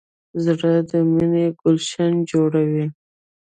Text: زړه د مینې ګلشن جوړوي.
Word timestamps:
زړه 0.45 0.73
د 0.89 0.91
مینې 1.13 1.45
ګلشن 1.61 2.11
جوړوي. 2.31 2.85